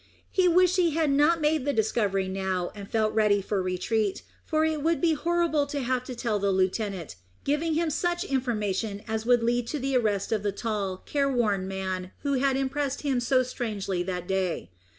He 0.31 0.47
wished 0.47 0.77
he 0.77 0.95
had 0.95 1.11
not 1.11 1.41
made 1.41 1.63
the 1.63 1.73
discovery 1.73 2.27
now, 2.27 2.71
and 2.73 2.89
felt 2.89 3.13
ready 3.13 3.39
to 3.43 3.55
retreat, 3.57 4.23
for 4.43 4.65
it 4.65 4.81
would 4.81 4.99
be 4.99 5.13
horrible 5.13 5.67
to 5.67 5.81
have 5.83 6.03
to 6.05 6.15
tell 6.15 6.39
the 6.39 6.49
lieutenant, 6.51 7.17
giving 7.43 7.75
him 7.75 7.91
such 7.91 8.23
information 8.23 9.03
as 9.07 9.27
would 9.27 9.43
lead 9.43 9.67
to 9.67 9.77
the 9.77 9.95
arrest 9.95 10.31
of 10.31 10.41
the 10.41 10.51
tall, 10.51 10.97
careworn 11.05 11.67
man 11.67 12.09
who 12.23 12.33
had 12.33 12.57
impressed 12.57 13.03
him 13.03 13.19
so 13.19 13.43
strangely 13.43 14.01
that 14.01 14.27
day. 14.27 14.71